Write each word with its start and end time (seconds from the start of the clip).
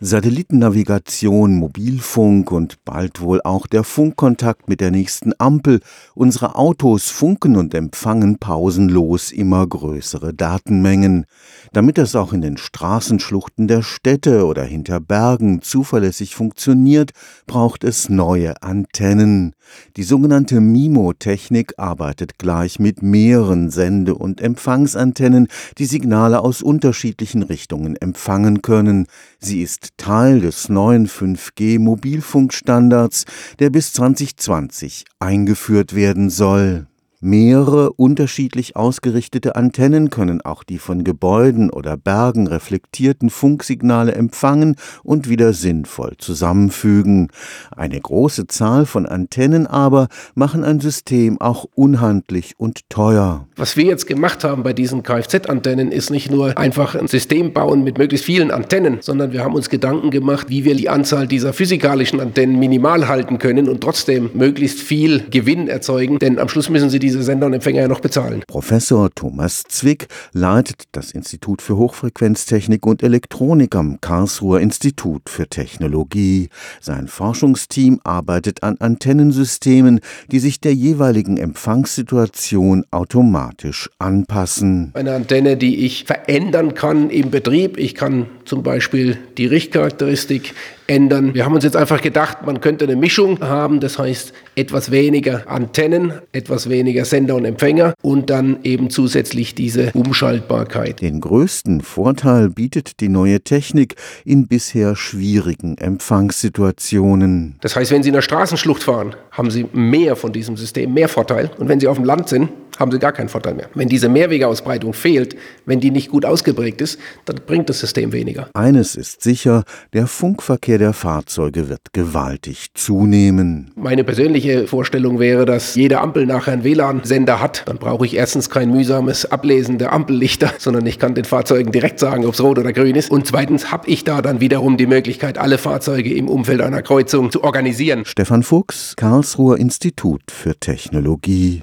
Satellitennavigation, 0.00 1.56
Mobilfunk 1.56 2.52
und 2.52 2.84
bald 2.84 3.20
wohl 3.20 3.40
auch 3.42 3.66
der 3.66 3.82
Funkkontakt 3.82 4.68
mit 4.68 4.80
der 4.80 4.92
nächsten 4.92 5.32
Ampel. 5.38 5.80
Unsere 6.14 6.54
Autos 6.54 7.10
funken 7.10 7.56
und 7.56 7.74
empfangen 7.74 8.38
pausenlos 8.38 9.32
immer 9.32 9.66
größere 9.66 10.32
Datenmengen. 10.32 11.26
Damit 11.72 11.98
das 11.98 12.14
auch 12.14 12.32
in 12.32 12.42
den 12.42 12.58
Straßenschluchten 12.58 13.66
der 13.66 13.82
Städte 13.82 14.46
oder 14.46 14.62
hinter 14.62 15.00
Bergen 15.00 15.62
zuverlässig 15.62 16.36
funktioniert, 16.36 17.10
braucht 17.48 17.82
es 17.82 18.08
neue 18.08 18.62
Antennen. 18.62 19.52
Die 19.96 20.04
sogenannte 20.04 20.60
MIMO-Technik 20.60 21.74
arbeitet 21.76 22.38
gleich 22.38 22.78
mit 22.78 23.02
mehreren 23.02 23.70
Sende- 23.70 24.14
und 24.14 24.40
Empfangsantennen, 24.40 25.48
die 25.76 25.86
Signale 25.86 26.40
aus 26.40 26.62
unterschiedlichen 26.62 27.42
Richtungen 27.42 27.96
empfangen 27.96 28.62
können. 28.62 29.06
Sie 29.40 29.60
ist 29.60 29.87
Teil 29.96 30.40
des 30.40 30.68
neuen 30.68 31.08
5G-Mobilfunkstandards, 31.08 33.24
der 33.58 33.70
bis 33.70 33.92
2020 33.92 35.04
eingeführt 35.18 35.94
werden 35.94 36.30
soll. 36.30 36.86
Mehrere 37.20 37.90
unterschiedlich 37.94 38.76
ausgerichtete 38.76 39.56
Antennen 39.56 40.08
können 40.08 40.40
auch 40.40 40.62
die 40.62 40.78
von 40.78 41.02
Gebäuden 41.02 41.68
oder 41.68 41.96
Bergen 41.96 42.46
reflektierten 42.46 43.28
Funksignale 43.28 44.12
empfangen 44.12 44.76
und 45.02 45.28
wieder 45.28 45.52
sinnvoll 45.52 46.14
zusammenfügen. 46.18 47.32
Eine 47.74 48.00
große 48.00 48.46
Zahl 48.46 48.86
von 48.86 49.04
Antennen 49.04 49.66
aber 49.66 50.06
machen 50.36 50.62
ein 50.62 50.78
System 50.78 51.40
auch 51.40 51.64
unhandlich 51.74 52.54
und 52.56 52.88
teuer. 52.88 53.48
Was 53.56 53.76
wir 53.76 53.86
jetzt 53.86 54.06
gemacht 54.06 54.44
haben 54.44 54.62
bei 54.62 54.72
diesen 54.72 55.02
Kfz-Antennen 55.02 55.90
ist 55.90 56.10
nicht 56.10 56.30
nur 56.30 56.56
einfach 56.56 56.94
ein 56.94 57.08
System 57.08 57.52
bauen 57.52 57.82
mit 57.82 57.98
möglichst 57.98 58.26
vielen 58.26 58.52
Antennen, 58.52 58.98
sondern 59.00 59.32
wir 59.32 59.42
haben 59.42 59.56
uns 59.56 59.70
Gedanken 59.70 60.12
gemacht, 60.12 60.50
wie 60.50 60.64
wir 60.64 60.76
die 60.76 60.88
Anzahl 60.88 61.26
dieser 61.26 61.52
physikalischen 61.52 62.20
Antennen 62.20 62.60
minimal 62.60 63.08
halten 63.08 63.38
können 63.38 63.68
und 63.68 63.80
trotzdem 63.80 64.30
möglichst 64.34 64.78
viel 64.78 65.24
Gewinn 65.30 65.66
erzeugen, 65.66 66.20
denn 66.20 66.38
am 66.38 66.48
Schluss 66.48 66.70
müssen 66.70 66.90
sie 66.90 67.00
die 67.00 67.07
diese 67.08 67.22
Sender 67.22 67.46
und 67.46 67.54
Empfänger 67.54 67.80
ja 67.80 67.88
noch 67.88 68.00
bezahlen. 68.00 68.42
Professor 68.46 69.08
Thomas 69.14 69.62
Zwick 69.62 70.08
leitet 70.32 70.84
das 70.92 71.12
Institut 71.12 71.62
für 71.62 71.78
Hochfrequenztechnik 71.78 72.86
und 72.86 73.02
Elektronik 73.02 73.74
am 73.74 73.98
Karlsruher 74.02 74.60
Institut 74.60 75.30
für 75.30 75.48
Technologie. 75.48 76.50
Sein 76.82 77.08
Forschungsteam 77.08 78.00
arbeitet 78.04 78.62
an 78.62 78.76
Antennensystemen, 78.78 80.00
die 80.30 80.38
sich 80.38 80.60
der 80.60 80.74
jeweiligen 80.74 81.38
Empfangssituation 81.38 82.84
automatisch 82.90 83.88
anpassen. 83.98 84.90
Eine 84.92 85.14
Antenne, 85.14 85.56
die 85.56 85.86
ich 85.86 86.04
verändern 86.04 86.74
kann 86.74 87.08
im 87.08 87.30
Betrieb. 87.30 87.78
Ich 87.78 87.94
kann 87.94 88.26
zum 88.44 88.62
Beispiel 88.62 89.16
die 89.38 89.46
Richtcharakteristik 89.46 90.54
ändern. 90.88 91.34
Wir 91.34 91.44
haben 91.44 91.54
uns 91.54 91.64
jetzt 91.64 91.76
einfach 91.76 92.00
gedacht, 92.00 92.38
man 92.44 92.60
könnte 92.60 92.84
eine 92.84 92.96
Mischung 92.96 93.40
haben, 93.40 93.80
das 93.80 93.98
heißt 93.98 94.32
etwas 94.56 94.90
weniger 94.90 95.48
Antennen, 95.48 96.14
etwas 96.32 96.68
weniger 96.68 97.04
Sender 97.04 97.36
und 97.36 97.44
Empfänger 97.44 97.94
und 98.02 98.30
dann 98.30 98.58
eben 98.64 98.90
zusätzlich 98.90 99.54
diese 99.54 99.92
Umschaltbarkeit. 99.92 101.00
Den 101.00 101.20
größten 101.20 101.82
Vorteil 101.82 102.48
bietet 102.48 103.00
die 103.00 103.08
neue 103.08 103.40
Technik 103.40 103.94
in 104.24 104.48
bisher 104.48 104.96
schwierigen 104.96 105.76
Empfangssituationen. 105.78 107.56
Das 107.60 107.76
heißt, 107.76 107.90
wenn 107.90 108.02
Sie 108.02 108.08
in 108.08 108.14
der 108.14 108.22
Straßenschlucht 108.22 108.82
fahren, 108.82 109.14
haben 109.30 109.50
Sie 109.50 109.66
mehr 109.72 110.16
von 110.16 110.32
diesem 110.32 110.56
System, 110.56 110.94
mehr 110.94 111.08
Vorteil. 111.08 111.50
Und 111.58 111.68
wenn 111.68 111.80
Sie 111.80 111.86
auf 111.86 111.96
dem 111.96 112.04
Land 112.04 112.28
sind, 112.28 112.48
haben 112.78 112.90
sie 112.92 112.98
gar 112.98 113.12
keinen 113.12 113.28
Vorteil 113.28 113.54
mehr. 113.54 113.68
Wenn 113.74 113.88
diese 113.88 114.08
Mehrwegeausbreitung 114.08 114.94
fehlt, 114.94 115.36
wenn 115.66 115.80
die 115.80 115.90
nicht 115.90 116.10
gut 116.10 116.24
ausgeprägt 116.24 116.80
ist, 116.80 116.98
dann 117.24 117.36
bringt 117.46 117.68
das 117.68 117.80
System 117.80 118.12
weniger. 118.12 118.48
Eines 118.54 118.94
ist 118.94 119.22
sicher, 119.22 119.64
der 119.92 120.06
Funkverkehr 120.06 120.78
der 120.78 120.92
Fahrzeuge 120.92 121.68
wird 121.68 121.92
gewaltig 121.92 122.68
zunehmen. 122.74 123.72
Meine 123.74 124.04
persönliche 124.04 124.66
Vorstellung 124.66 125.18
wäre, 125.18 125.44
dass 125.44 125.74
jede 125.74 126.00
Ampel 126.00 126.26
nachher 126.26 126.52
einen 126.52 126.64
WLAN-Sender 126.64 127.40
hat. 127.40 127.64
Dann 127.66 127.78
brauche 127.78 128.06
ich 128.06 128.16
erstens 128.16 128.50
kein 128.50 128.70
mühsames 128.70 129.26
Ablesen 129.26 129.78
der 129.78 129.92
Ampellichter, 129.92 130.52
sondern 130.58 130.86
ich 130.86 130.98
kann 130.98 131.14
den 131.14 131.24
Fahrzeugen 131.24 131.72
direkt 131.72 131.98
sagen, 131.98 132.24
ob 132.24 132.34
es 132.34 132.40
rot 132.40 132.58
oder 132.58 132.72
grün 132.72 132.94
ist. 132.94 133.10
Und 133.10 133.26
zweitens 133.26 133.72
habe 133.72 133.88
ich 133.88 134.04
da 134.04 134.22
dann 134.22 134.40
wiederum 134.40 134.76
die 134.76 134.86
Möglichkeit, 134.86 135.38
alle 135.38 135.58
Fahrzeuge 135.58 136.14
im 136.14 136.28
Umfeld 136.28 136.60
einer 136.60 136.82
Kreuzung 136.82 137.30
zu 137.30 137.42
organisieren. 137.42 138.04
Stefan 138.04 138.42
Fuchs, 138.42 138.94
Karlsruher 138.96 139.58
Institut 139.58 140.22
für 140.30 140.54
Technologie. 140.58 141.56